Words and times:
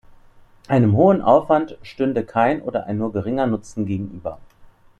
Einem 0.67 0.95
hohen 0.97 1.21
Aufwand 1.21 1.77
stünde 1.83 2.25
kein 2.25 2.63
oder 2.63 2.87
ein 2.87 2.97
nur 2.97 3.11
geringer 3.13 3.45
Nutzen 3.45 3.85
gegenüber. 3.85 4.39